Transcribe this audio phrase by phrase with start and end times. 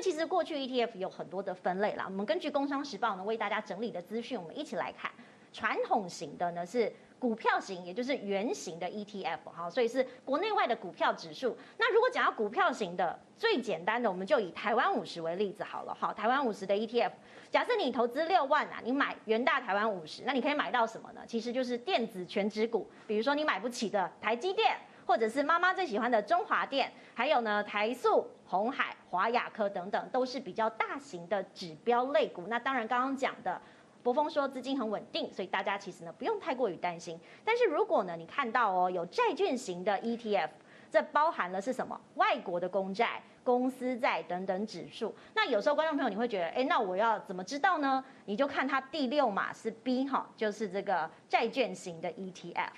[0.00, 5.10] 其实过去 ETF 有很多的分类啦，我们根据《工商时报》呢为大家整理的资讯，我们一起来看。
[5.52, 11.56] 传统型的呢是股票型，也就是圆形的 ETF，哈，所以是国内外的股票指数。
[11.76, 17.10] 那如果讲到股票型的，最简单的，我们就以台湾五十为例子好了，哈，台湾五十的 ETF，
[17.50, 21.20] 假设你投资六万啊，你买元大台湾五十，那你可以买到什么呢？
[21.26, 24.76] 其实就是电子权值股，比如说你买不起的台积电，
[25.10, 32.44] 或者是妈妈最喜欢的中华电，还有呢台塑、红海、华亚科等等，都是比较大型的指标类股。
[32.46, 33.60] 那当然刚刚讲的。
[34.04, 37.18] 博峰说资金很稳定，所以大家其实呢不用太过于担心。
[37.44, 40.48] 但是如果呢你看到哦有债券型的 ETF，
[40.92, 42.00] 这包含了是什么？
[42.14, 45.12] 外国的公债、公司债等等指数。
[45.34, 48.02] 那有时候观众朋友你会觉得，哎，那我要怎么知道呢？
[48.26, 52.70] 你就看它第六码是 B 哈，就是这个债券型的 ETF。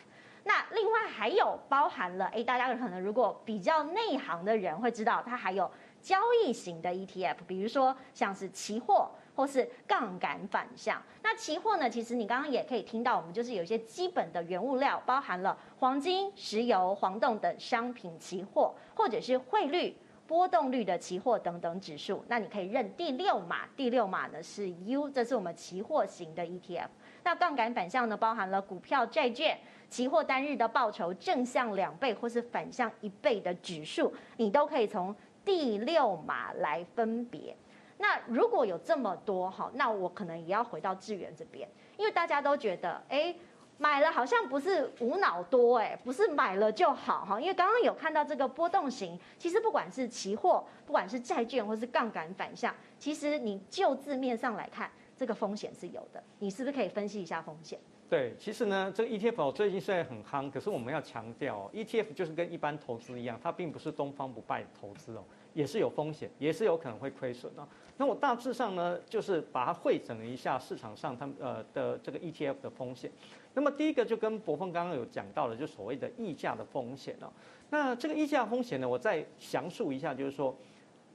[0.45, 9.10] 那另外还有包含了，哎，大家可能如果比较内行的人会知道，它还有交易型的 ETF，比如说像是期货。
[9.34, 11.88] 或是杠杆反向，那期货呢？
[11.88, 19.96] 其实你刚刚也可以听到，我们就是有一些基本的原物料，包含了黄金、石油、黄豆等商品期货，或者是汇率
[20.27, 22.23] 波动率的期货等等指数。
[22.29, 26.88] 那你可以认第六码，第六码呢是 U，这是我们期货型的 ETF。
[27.24, 37.56] 那杠杆反向呢，包含了股票、债券、期货单日的报酬正向两倍或是反向一倍的指数，你都可以从第六码来分别。
[37.98, 43.32] 那如果有这么多哈，那我可能也要回到智原这边，因为大家都觉得，哎，
[43.78, 54.90] 买了好像不是无脑多，哎，不是买了就好哈，因为刚刚有看到这个波动型，其实不管是期货，不管是债券或是杠杆反向，其实你就字面上来看，
[55.23, 57.78] 这个风险是有的，你是不是可以分析一下风险？
[58.10, 65.22] 对，其实呢，这个 ETF 最近虽然很夯，可是我们要强调，ETF 就是跟一般投资一样，它并不是东方不败的投资哦。
[65.54, 67.65] 也是有风险，也是有可能会亏损的。
[67.99, 73.09] 那我大致上呢，就是把它汇整一下市场上他们呃的这个 ETF 的风险。
[73.55, 77.31] 那么第一个就跟柏锋刚刚有讲到的，就所谓的溢价的风险哦。
[77.71, 80.53] 那这个溢价风险呢，我再详述一下，就是说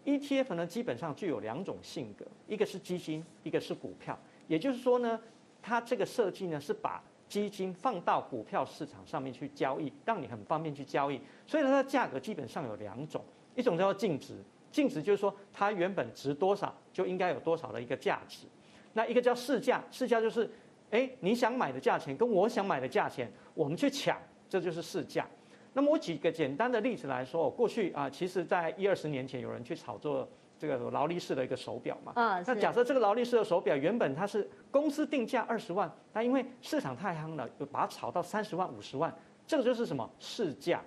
[0.08, 4.18] ETF 呢基本上具有两种性格，一个是基金，一个是股票。
[4.48, 5.20] 也就是说呢，
[5.62, 11.20] 它这个设计呢是把基金放到股票市场上面去交易，让你很方便去交易。
[11.46, 13.22] 所以，它的价格基本上有两种。
[13.54, 14.36] 一种叫做净值，
[14.72, 18.48] 净值就是说它原本值多少就应该有多少的一个价值。
[18.94, 20.50] 那一个叫市价，市价就是，
[20.90, 24.18] 哎，你想买的价钱跟我想买的价钱，我们去抢，
[24.48, 25.28] 这就是市价。
[25.74, 32.12] 那么我举个简单的例子来说，过去啊，其实在一二十年前有人去炒作这个劳力士的一个手表嘛。
[32.16, 32.42] 啊。
[32.48, 39.14] 那假设这个劳力士的手表原本它是公司定价二十万，那因为市场太夯了，把它炒到三十万、五十万，
[39.46, 40.82] 这个就是什么市价。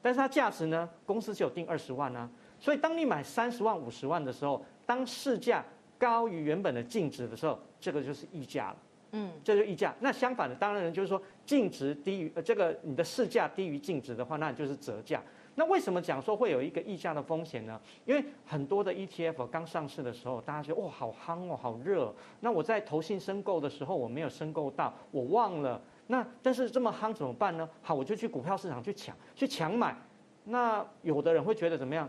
[0.00, 0.88] 但是它价值呢？
[1.04, 2.30] 公司只有定二十万啊，
[2.60, 5.64] 所以当你买三十万、五十万的时候，当市价
[5.98, 8.76] 高于原本的净值的时候，这个就是溢价了。
[9.18, 9.94] 嗯，这就溢价。
[10.00, 15.22] 那相反的，当然就是说净值低于呃这个你的市价低于净值的话，那就是折价。
[15.54, 17.80] 那为什么讲说会有一个溢价的风险呢？
[18.04, 22.14] 因为很多的 ETF 刚上市的时候，大家觉得哇好夯哦，好热。
[22.40, 25.80] 那我在投信申购的时候，我没有申购到，我忘了。
[26.08, 27.66] 那但是这么夯怎么办呢？
[27.80, 29.96] 好，我就去股票市场去抢，去抢买。
[30.44, 32.06] 那有的人会觉得怎么样？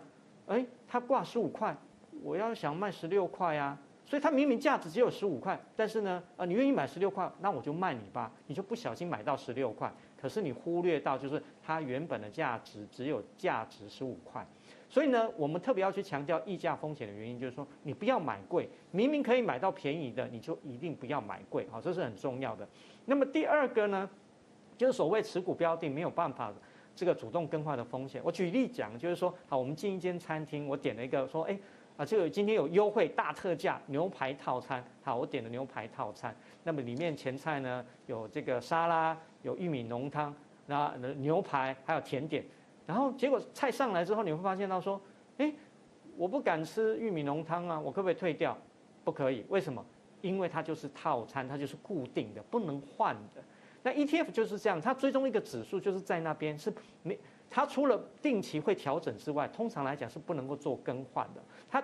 [0.47, 1.73] 哎，他挂十五块，
[2.21, 3.77] 我要想卖十六块呀。
[4.07, 8.31] 所以它明明价值只有十五块，但是呢，呃，你愿意买十六块，那我就卖你吧。
[8.47, 14.47] 你就不小心买到十六块，可是你忽略到就是它原本的价值只有价值十五块。
[14.87, 22.65] 所以呢，我们特别要去强调溢价风险的原因，就是说你不要买贵，明明可以买到便宜的，你就一定不要买贵，好，这是很重要的。
[23.07, 24.09] 那么第二个呢，
[24.77, 26.53] 就是所谓持股标的没有办法
[26.95, 28.21] 这个主动更换的风险。
[28.23, 31.59] 我举例讲，就是说，好，我们进一间餐厅，我点了一个说，哎。
[31.97, 36.35] 啊，这个今天有优惠大特价牛排套餐，好，我点了牛排套餐。
[36.63, 40.33] 那么里面前菜呢，有这个沙拉，有玉米浓汤，
[40.67, 42.45] 那牛排还有甜点。
[42.85, 45.01] 然后结果菜上来之后，你会发现到说，
[45.37, 45.51] 哎，
[46.15, 48.55] 我不敢吃玉米浓汤啊，我可不可以退掉？
[49.03, 49.83] 不可以，为什么？
[50.21, 53.41] 因为它就是套餐，它就是固定的，不能换的。
[53.81, 56.71] 那 ETF 就是这样，它追踪一个指数，就是在那边是
[57.01, 57.17] 没。
[57.49, 61.41] 它除了定期会调整之外，通常来讲是不能够做更换的。
[61.69, 61.81] 它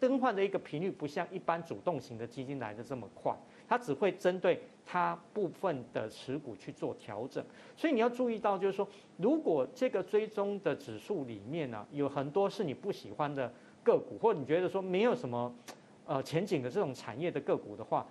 [0.00, 3.36] 更换的一个频率不像一般主动型的基金来的这么快，
[3.68, 7.44] 它只会针对它部分的持股去做调整。
[7.76, 8.88] 所以你要注意到，就是说，
[9.18, 13.52] 如果这个追踪的指数里面呢、有很多是你不喜欢的
[13.84, 15.54] 个股，或者你觉得说没有什么
[16.06, 18.06] 呃前景的这种产业的个股的话，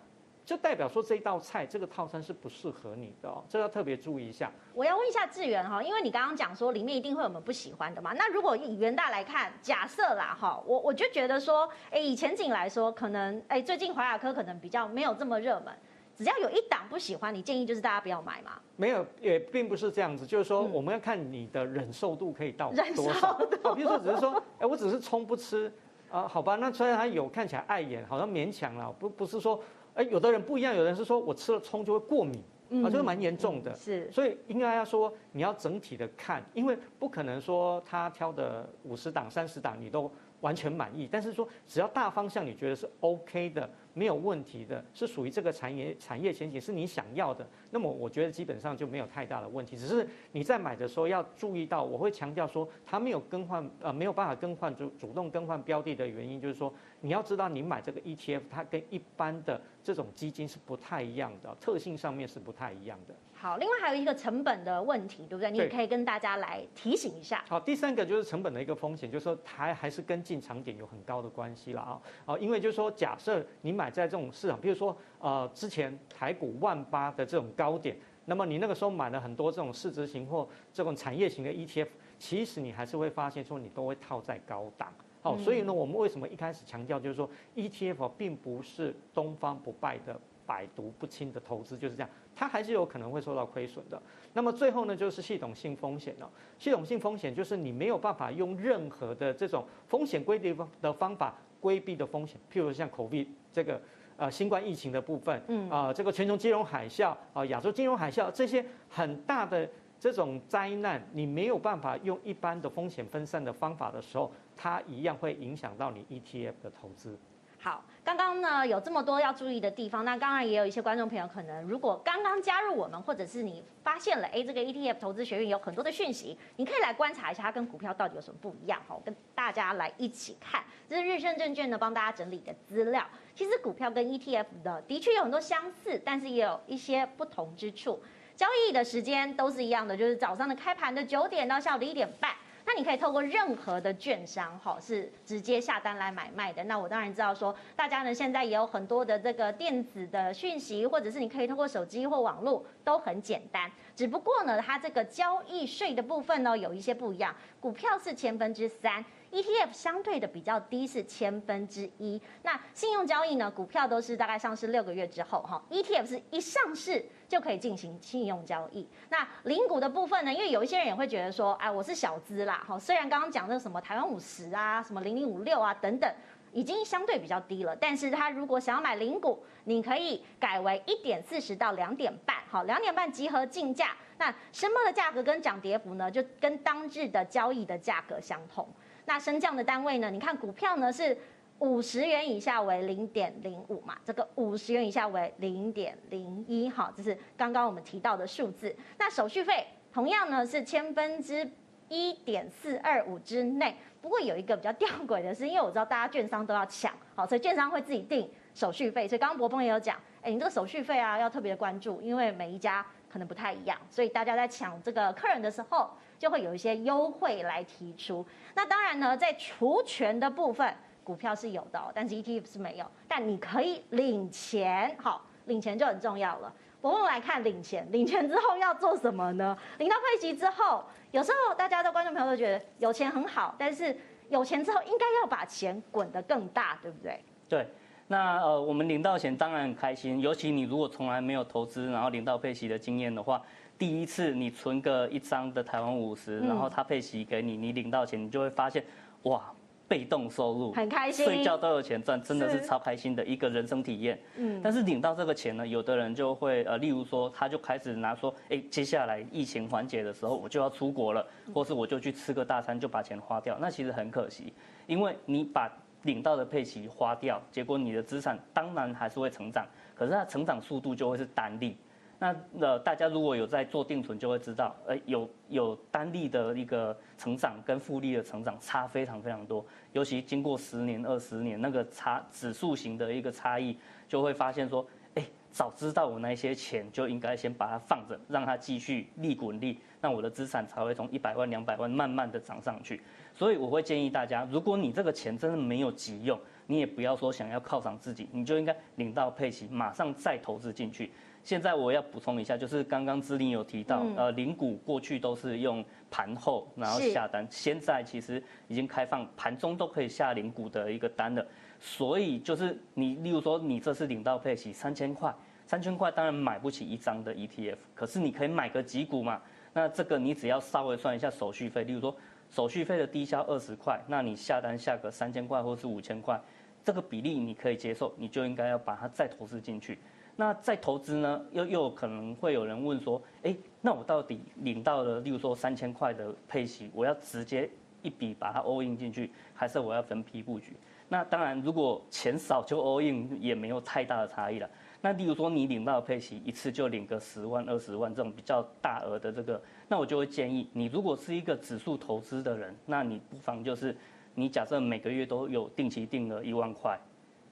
[0.50, 4.52] 就代表说这一道菜这个套餐是不适合你的哦，这要特别注意一下。
[4.74, 8.14] 我要问一下志远哈，因为你刚刚讲说里面一定会有我们不喜欢的嘛。
[8.14, 15.72] 那如果以元大来看，假设啦哈，我我就觉得说，哎，以前景来说，可能哎最近怀雅科可能比较没有这么热门。
[16.18, 18.60] 只要有一档不喜欢，你建议就是大家不要买嘛？
[18.76, 23.38] 没有，也并不是这样子，就是说我们要看你的忍受度可以到多少。
[23.62, 25.72] 好，比如说只是说，哎，我只是葱不吃
[26.10, 26.56] 啊，好吧？
[26.56, 29.64] 那虽然它有看起来碍眼，好像勉强了，不不是说，
[30.00, 32.42] 哎，有的人不一样，有的人是说我吃了葱就会过敏，
[32.86, 33.76] 啊，这个蛮严重的。
[33.76, 40.10] 是，所以应该要说你要整体的看，因为不可能说他挑的五十档、三十档你都
[40.40, 43.70] 完全满意，但是说只要大方向你觉得是 OK 的。
[43.96, 49.76] 没有问题的，是属于这个产业产业前景是你想要的，那么我觉得基本上就没有太大的问题。
[49.76, 63.14] 只是你在买的时候要注意到，我会强调说，它没有更换呃没有办法更换主主动更换标的的原因，就是说你要知道你买这个 ETF，它跟一般的这种基金是不太一样的，特性上面是不太一样的。
[63.34, 65.50] 好，另外还有一个成本的问题，对不对？
[65.50, 67.42] 你也可以跟大家来提醒一下。
[67.48, 72.02] 好，第三个就是成本的一个风险，就是说它还是跟进场点有很高的关系了啊。
[72.26, 81.88] 啊，因为就是说，假设你买在这种市场，比如说呃之前台股万八的这种高点，那么你那个时候买了很多这种市值型或这种产业型的 ETF，
[82.18, 84.94] 其实你还是会发现说你都会套在高档。
[85.22, 92.10] 好，所以呢，我们为什么一开始强调就是说 ETF 并不是东方不败的百毒不侵的投资，就是这样。
[92.36, 94.02] 它还是有可能会受到亏损的。
[94.34, 96.30] 那么最后呢，就是系统性风险了。
[96.58, 103.82] 系统性风险就是你没有办法用任何的这种风险规避的方法规避的风险，譬如像 COVID 这个
[104.16, 109.70] 呃新冠疫情的部分，嗯啊这个全球金融海啸啊亚洲金融海啸这些很大的
[110.00, 117.18] 这种灾难，你没有办法用一般的风险分散的方法的时候，它一样会影响到你 ETF 的投资。
[117.62, 133.06] 好，刚刚呢有这么多要注意的地方，那当然也有一些观众朋友可能如果刚刚加入我们，或者是你发现了哎这个 ETF 投资学院有很多的讯息，你可以来观察一下它跟股票到底有什么不一样哈，跟大家来一起看，这是日盛证券呢帮大家整理的资料。
[133.36, 138.02] 其实股票跟 ETF 的的确有很多相似，但是也有一些不同之处。
[138.40, 142.32] 交易的时间都是一样的，就是早上的开盘的九点到下午的一点半。
[142.66, 146.64] 那你可以透过任何的券商，哈，是直接下单来买卖的。
[146.64, 153.70] 那我当然知道说，大家呢现在也有很多的这个电子的讯息，或者是你可以透过手机或网络，都很简单。
[153.94, 159.04] 只不过呢，它这个交易税的部分呢有一些不一样，股票是千分之三。
[159.32, 162.20] ETF 相对的比较低，是千分之一。
[162.44, 163.50] 那信用交易呢？
[163.50, 168.88] 股票都是大概上市六个月之后，哈，ETF 是一上市就可以进行信用交易。
[169.10, 170.34] 那零股的部分呢？
[170.34, 176.12] 因为有一些人也会觉得说，哎，我是小资啦，哈，虽然刚刚讲的什么台湾五十啊，什么零零五六啊等等，
[176.52, 177.76] 已经相对比较低了。
[177.76, 183.96] 但是他如果想要买零股，你可以改为一点四十到两点半，好，两点半集合竞价。
[184.18, 188.68] 那申报的价格跟涨跌幅呢，就跟当日的交易的价格相同。
[189.10, 190.12] 那升降的单位呢？
[190.12, 191.18] 你看股票呢是
[191.58, 198.74] 五十元以下为零点零五嘛，这个五十元以下为零点零一，好，这是刚刚我们提到的数字。
[199.00, 201.50] 那手续费同样呢是千分之
[201.88, 203.76] 一点四二五之内。
[204.00, 209.08] 不过有一个比较吊诡的是，因为我知道大家券商都要抢，好，所以券商会自己定手续费。
[209.08, 215.90] 所以刚刚博峰也有讲，哎，你这个手续费啊要特别的关注，因为每一家可能不太一样，所以大家在抢这个客人的时候。
[216.20, 218.24] 就会有一些优惠来提出。
[218.54, 222.86] 那当然呢，在除权的部分，股票是有的，但是 ETF 是没有。
[223.08, 226.54] 但你可以领钱，好，领钱就很重要了。
[226.82, 229.58] 我们来看领钱，领钱之后要做什么呢？
[229.78, 233.98] 领到配息之后，有时候大家的观众朋友都觉得有钱很好，但是
[234.30, 237.24] 有钱之后应该要把钱滚得更大，对不对？
[237.48, 237.68] 对。
[238.08, 243.42] 那呃，我们领到钱当然很开心，尤其你如果从来没有投资，然后领到配息的经验的话。
[243.80, 248.84] 第一次你存个一张的台湾五十，然后他配息给你，你领到钱，你就会发现，
[249.24, 249.42] 哇，
[249.88, 254.20] 被动收入，很开心，睡觉都有钱赚，真的是超开心的一个人生体验。
[254.36, 263.58] 嗯，但是领到这个钱呢，有的人就会呃，例如说，他就开始拿说，哎，接下来疫情缓解的时候，我就要出国了，或是我就去吃个大餐，就把钱花掉。
[263.62, 264.52] 那其实很可惜，
[264.88, 265.72] 因为你把
[266.04, 271.78] 领到的配息花掉，结果你的资产当然还是会成长，可是它成长速度就会是单利。
[272.22, 284.86] 那呃，大家如果有在做定存，就会知道，呃，有有单利的一个成长跟复利的成长差非常非常多，尤其经过十年、二十年，那个差指数型的一个差异，就会发现说，
[285.16, 293.02] 哎，早知道我那些钱就应该先把它放着，让它继续利滚利，那我的资产才会从一百万、两百万慢慢的涨上去。
[293.34, 296.38] 所以我会建议大家，如果你这个钱真的没有急用，
[296.70, 301.12] 你也不要说想要犒赏自己，你就应该领到配息，马上再投资进去。
[301.44, 311.44] 现在我要补充一下，就是刚刚姿麟有提到，嗯、呃，零股过去都是用盘后然后下单，现在其实已经开放盘中都可以下零股的一个单了。
[311.80, 315.34] 所以就是你，例如说你这次领到配息三千块，
[315.66, 319.42] 三千块当然买不起一张的 ETF，可是你可以买个几股嘛。
[319.74, 322.16] 那这个你只要稍微算一下手续费，例如说
[322.50, 326.40] 手续费的低消二十块，那你下单下个三千块或是五千块，
[326.90, 330.00] 这个比例你可以接受，你就应该要把它再投资进去。
[330.36, 337.70] 那再投资呢，又又可能会有人问说，哎，那我到底领到了，例如说三千块的配息，我要直接
[338.02, 340.76] 一笔把它 all in 进去，还是我要分批布局？
[341.08, 344.68] 那当然，如果钱少就 all in 也没有太大的差异了。
[345.00, 353.96] 那例如说你领到的配息一次就领个十万、二十万这种比较大额的这个，那我就会建议你，如果是一个指数投资的人，那你不妨就是
[354.36, 357.00] 你假设每个月都有定期定额一万块，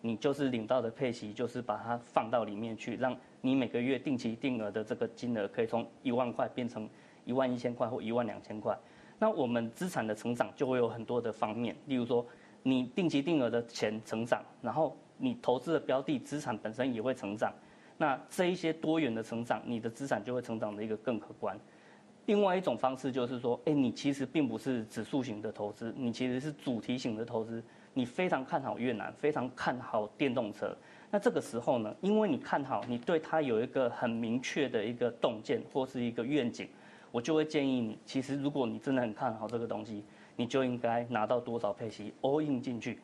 [0.01, 6.89] 你就是领到的配息就是把它放到里面去，让你每个月定期定额的这个金额可以从一万块变成
[7.25, 8.77] 一万一千块或一万两千块。
[9.19, 12.25] 那我们资产的成长就会有很多的方面，例如说。
[12.63, 17.53] 你定期定额的钱成长，然后你投资的标的资产本身也会成长，
[17.97, 21.57] 那这一些多元的成长，你的资产就会成长的一个更可观。
[22.27, 27.61] 另外一种方式就是说，哎，你其实并不是指数型的投资，你其实是主题型的投资，
[27.93, 30.77] 你非常看好越南，非常看好电动车。
[31.09, 36.67] 那这个时候呢，因为你看好，你对它有一个很明确的一个洞见或是一个愿景，
[37.11, 40.03] 我就会建议你，其实如果你真的很看好这个东西。
[40.39, 42.99] 你就应该拿到多少配息 all in 进去。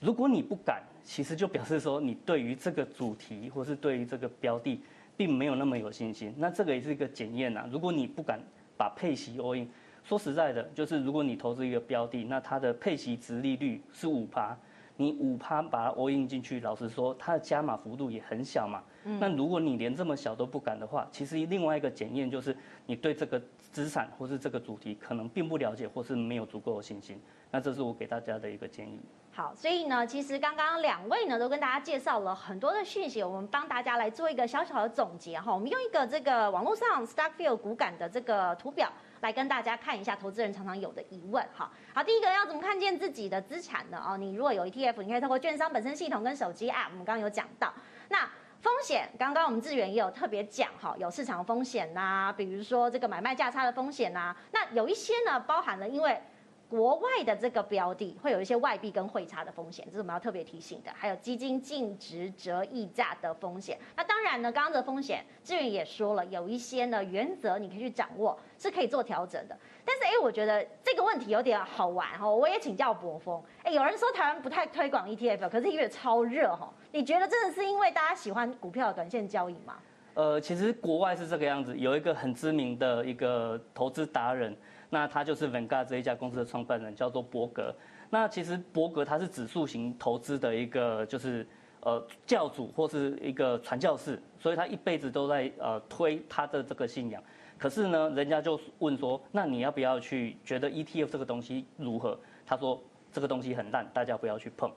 [0.00, 4.80] 如果你不敢，其实就表示说你对于这个主题或是对于这个标的
[5.16, 6.34] 并没有那么有信心。
[6.36, 7.68] 那这个也是一个检验呐。
[7.70, 8.40] 如果你不敢
[8.76, 9.68] 把配息 all in，
[10.02, 14.56] 说实在的，就是如果你投资一个标的，那它的配息值利率是五趴，
[14.96, 18.82] 你五趴把它 all in 进去，老实说，它的加码幅度也很小嘛。
[19.18, 22.56] 那如果你连这么小都不敢的话，其实另外一个检验就是
[22.86, 23.40] 你对这个
[23.74, 27.20] 资产或是这个主题可能并不了解，或是没有足够的信心。
[27.50, 29.00] 那这是我给大家的一个建议。
[29.32, 35.52] 好，所以呢，其实刚刚两位呢都跟大家介绍了很多的讯息，我们帮大家来做一个小小的总结哈。
[35.52, 41.68] 我们用一个这个网络上 Starkville 股感的这个图表来跟大家看一下投资人常常有的疑问哈。
[41.92, 44.00] 好，第一个要怎么看见自己的资产呢？
[44.06, 47.74] 哦，你如果有 ETF，你可以透过券商本身系统跟手机 App，我们刚刚有讲到
[48.08, 48.30] 那。
[48.64, 56.18] 风险，刚刚我们智原也有特别讲哈，有市场风险呐、比如说这个买卖价差的风险呐、那有一些呢包含了因为
[56.66, 63.78] 国外的这个标的会有一些外币跟汇差的风险，这是我们要特别提醒的，还有基金净值折溢价的风险。
[63.94, 69.54] 那当然呢，刚刚的风险智原也说了，有一些呢原则你可以去掌握，是可以做调整的。
[69.84, 73.42] 但，我觉得这个问题有点好玩哈，我也请教博峰。
[73.62, 76.72] 哎，有人说台湾不太推广 ETF，可是因为超热哈。
[76.92, 79.76] 你觉得真的是因为大家喜欢股票短线交易吗？
[80.14, 84.56] 呃，其实国外是这个样子，有一个很知名的一个投资达人，
[84.88, 87.74] 那他就是 Vanguard 这一家公司的创办人，叫做伯格。
[88.10, 91.44] 那其实伯格他是指数型投资的一个就是
[91.80, 97.20] 呃教主或是一个传教士，所以他一辈子都在呃推他的这个信仰。
[97.64, 102.20] 可是呢，人家就问说，那你要不要去觉得 ETF 这个东西如何？
[102.44, 102.78] 他说
[103.10, 104.70] 这个东西很烂，大家不要去碰。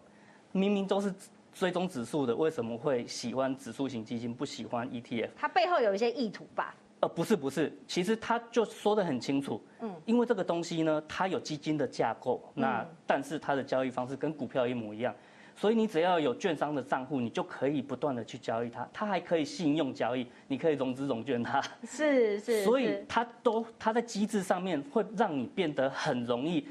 [0.53, 1.13] 明明都是。
[1.53, 5.29] 追踪指数的为什么会喜欢指数型基金，不喜欢 ETF？
[5.36, 6.75] 它背后有一些意图吧？
[7.00, 15.15] 呃，不是不是，其实他就说的很清楚，嗯，因为这个东西呢，它有基金的架构，那但是它的交易方式跟股票一模一样，
[15.60, 26.66] 所以你只要有券商的账户，你就可以不断的去交易它，它还可以信用交易，你可以融资融券它，是 是，所以它都它在机制上面会让你变得很容易。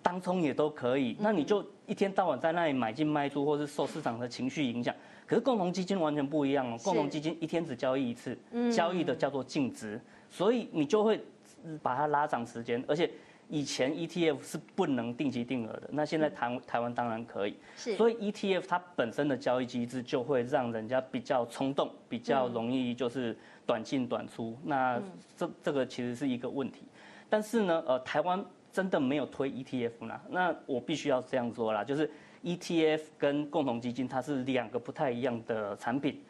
[0.00, 4.94] 当冲也都可以，那你就一天到晚在那里买进卖出，或是受市场的情绪影响。
[5.26, 8.38] 可是共同基金完全不一样哦，共同基金一天只交易一次，
[8.72, 11.20] 交易的叫做净值，所以你就会
[11.82, 12.82] 把它拉长时间。
[12.86, 13.10] 而且
[13.48, 17.56] 以前 ETF 是不能定期定额的，那现在台台湾当然可以。
[17.76, 23.36] 是，所以 ETF 它本身的交易机制就会让人家比较冲动，比较容易就是
[23.66, 24.56] 短进短出。
[24.64, 25.00] 那
[25.36, 26.82] 这这个其实是一个问题。
[27.28, 28.44] 但是呢，呃，台湾。
[28.70, 30.20] 真的没有推 ETF 呢？
[30.28, 32.08] 那我必须要这样说啦，就是
[32.44, 36.22] ETF 跟共同基金它是两个不太一样的产品。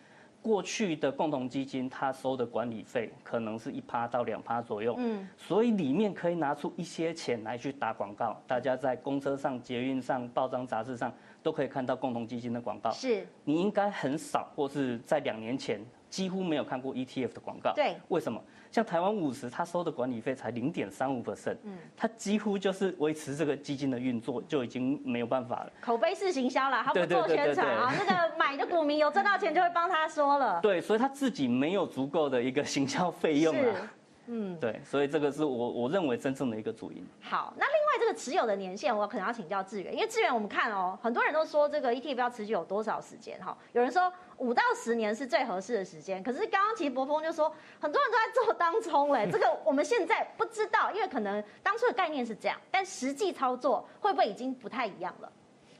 [0.48, 8.34] 过去的共同基金它收的管理费可能是一趴到两趴左右，嗯，所以里面可以拿出一些钱来去打广告。
[8.46, 11.12] 大家在公车上、捷运上、报章杂志上
[11.42, 12.90] 都可以看到共同基金的广告。
[12.92, 17.72] 是，你应该很少，或是在两年前几乎没有看过 ETF 的广告。
[17.74, 18.42] 对，为什么？
[18.70, 25.72] 像台湾五十，它收的管理费才零点三五 percent，嗯，它几乎就是维持这个基金的运作就已经没有办法了。
[25.80, 30.60] 口碑式行销了，他不做宣传啊，那个买的股民有挣到钱就会帮他说了。
[30.62, 33.90] 对，所以他自己没有足够的一个行销费用啊。
[34.26, 37.02] 嗯，对，所以这个是我我认为真正的一个主因。
[37.22, 37.74] 好，那另
[38.08, 43.56] 个持有的年限，我可能要请教志远，因为志远我们看哦，很多人都说这个 ETF 要持有多少时间哈？
[43.72, 55.32] 有人说五到十年是最合适的时间，可是刚刚其实博峰就说很多人都在做当冲嘞，这个我们现在不知道，因为可能当初的概念是这样，但实际操作会不会已经不太一样了？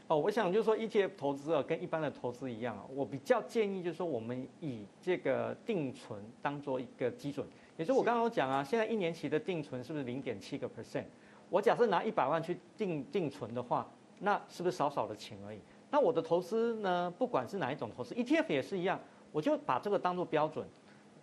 [0.09, 7.47] 哦，我想就是说 ETF 投资啊，跟一般的投资一样啊，我比较建议就是说我们以这个定存当做一个基准。
[7.77, 11.05] 也就是我刚刚讲啊，现在一年期的定存是不是零点七个 percent？
[11.51, 13.89] 我假设拿一百万去定定存的话，
[14.19, 15.59] 那是不是少少的钱而已？
[15.91, 19.01] 那我的投资呢，不管是哪一种投资，ETF 也是一样，
[19.33, 20.67] 我就把这个当做标准。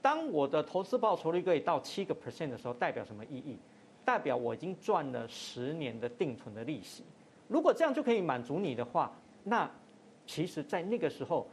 [0.02, 3.58] 当我的投资报酬率可以到七个 percent 的时候，代表什么意义？
[4.04, 7.04] 代表我已经赚了十年的定存的利息。
[7.48, 9.12] 如果这样就可以满足你的话，
[9.44, 9.70] 那
[10.26, 11.48] 其实在那个时候，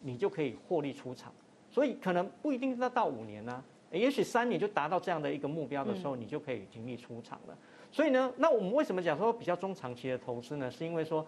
[0.00, 1.32] 你就可以获利出场。
[1.70, 3.62] 所以可能不一定要到五年呢、
[3.96, 7.56] 也许三年就达到这样的一个目标的时候，你就可以停利出场了。
[7.92, 10.70] 所以呢，那我们为什么讲说比较中长期的投资呢？
[10.70, 11.24] 是因为说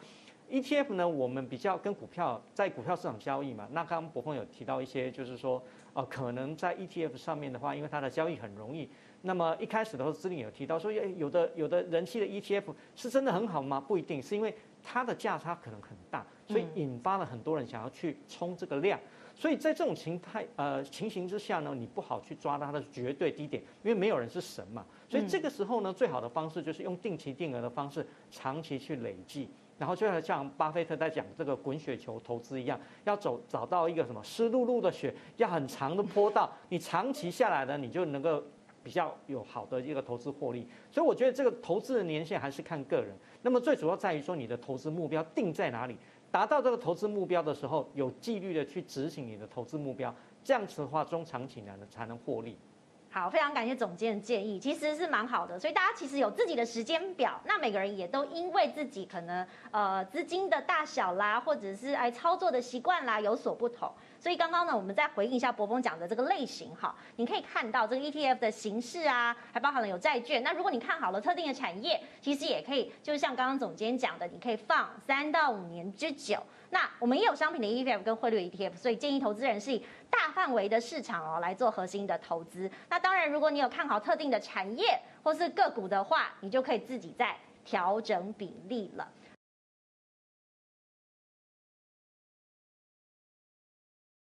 [0.51, 3.69] ，ETF 呢，我们比较跟股票在股票市场交易嘛。
[3.71, 8.89] 那刚刚柏锋有提到一些，就是说，呃，可能在 ETF 上面的话，因为它的交易很容易。
[9.23, 13.81] 那么一开始的时候，姿麟有提到说，诶，有的有的人气的 ETF 是真的很好吗？
[13.81, 18.99] 不一定，是因为它的价差可能很大，所以引发了很多人想要去冲这个量。
[19.39, 24.85] 所以在这种情态呃情形之下呢，你不好去抓它的绝对低点，因为没有人是神嘛。
[25.09, 38.43] 所以这个时候呢，最好的方式就是用定期定额的方式，长期去累计，然后就像巴菲特在讲这个滚雪球投资一样，要走找到一个什么湿漉漉的雪，要很长的坡道，你长期下来呢，你就能够
[38.83, 40.67] 比较有好的一个投资获利。
[40.91, 43.15] 所以我觉得这个投资的年限还是看个人。
[43.43, 45.97] 那么最主要在于说你的投资目标定在哪里。
[46.37, 50.15] 达到这个投资目标的时候，有纪律的去执行你的投资目标，
[50.45, 52.59] 这样子的话，中长期呢才能获利。
[53.19, 55.59] 好，非常感谢总监的建议，其实是蛮好的。
[55.59, 63.91] 所以大家其实有自己的时间表，那每个人也都因为自己可能呃资金的大小啦，或者是爱操作的习惯啦有所不同。
[64.21, 70.43] 所以刚刚呢，我们再回应一下柏锋讲的这个类型哈，你可以看到这个 ETF 的形式啊，还包含了有债券。
[70.43, 76.37] 那如果你看好了特定的产业，其实也可以，就像刚刚总监讲的，你可以放三到五年之久。
[76.71, 82.71] 那我们也有商品的 ETF 跟汇率 ETF，所以建议投资人是以大范围的市场哦来做核心的投资。
[82.89, 89.09] 那当然，如果你有看好特定的产业或是个股的话，你就可以自己再调整比例了。